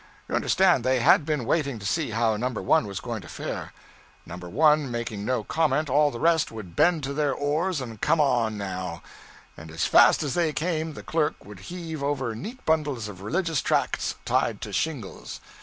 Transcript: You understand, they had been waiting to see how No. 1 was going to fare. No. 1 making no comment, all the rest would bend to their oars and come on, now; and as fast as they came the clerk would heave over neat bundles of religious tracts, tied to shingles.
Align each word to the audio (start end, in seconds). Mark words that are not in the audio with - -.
You 0.27 0.33
understand, 0.33 0.83
they 0.83 0.99
had 0.99 1.27
been 1.27 1.45
waiting 1.45 1.77
to 1.77 1.85
see 1.85 2.09
how 2.09 2.35
No. 2.35 2.49
1 2.49 2.87
was 2.87 2.99
going 2.99 3.21
to 3.21 3.27
fare. 3.27 3.71
No. 4.25 4.35
1 4.37 4.89
making 4.89 5.23
no 5.25 5.43
comment, 5.43 5.91
all 5.91 6.09
the 6.09 6.19
rest 6.19 6.51
would 6.51 6.75
bend 6.75 7.03
to 7.03 7.13
their 7.13 7.35
oars 7.35 7.79
and 7.79 8.01
come 8.01 8.19
on, 8.19 8.57
now; 8.57 9.03
and 9.55 9.69
as 9.69 9.85
fast 9.85 10.23
as 10.23 10.33
they 10.33 10.53
came 10.53 10.93
the 10.95 11.03
clerk 11.03 11.45
would 11.45 11.59
heave 11.69 12.01
over 12.01 12.33
neat 12.33 12.65
bundles 12.65 13.07
of 13.07 13.21
religious 13.21 13.61
tracts, 13.61 14.15
tied 14.25 14.59
to 14.61 14.73
shingles. 14.73 15.39